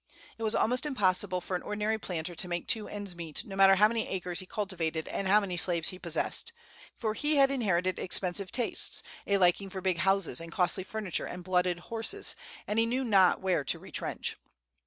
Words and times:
It 0.39 0.41
was 0.41 0.55
almost 0.55 0.87
impossible 0.87 1.41
for 1.41 1.55
an 1.55 1.61
ordinary 1.61 1.99
planter 1.99 2.33
to 2.33 2.47
make 2.47 2.67
two 2.67 2.87
ends 2.87 3.15
meet, 3.15 3.45
no 3.45 3.55
matter 3.55 3.75
how 3.75 3.87
many 3.87 4.07
acres 4.07 4.39
he 4.39 4.47
cultivated 4.47 5.07
and 5.07 5.27
how 5.27 5.39
many 5.39 5.57
slaves 5.57 5.89
he 5.89 5.99
possessed; 5.99 6.53
for 6.95 7.13
he 7.13 7.35
had 7.35 7.51
inherited 7.51 7.99
expensive 7.99 8.51
tastes, 8.51 9.03
a 9.27 9.37
liking 9.37 9.69
for 9.69 9.79
big 9.79 9.99
houses 9.99 10.41
and 10.41 10.51
costly 10.51 10.83
furniture 10.83 11.25
and 11.27 11.43
blooded 11.43 11.77
horses, 11.93 12.35
and 12.65 12.79
he 12.79 12.87
knew 12.87 13.03
not 13.03 13.41
where 13.41 13.63
to 13.65 13.77
retrench. 13.77 14.37